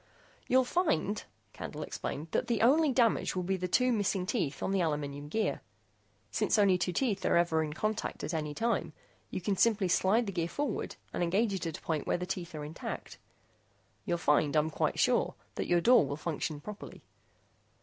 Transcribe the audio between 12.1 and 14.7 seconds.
the teeth are intact. You'll find,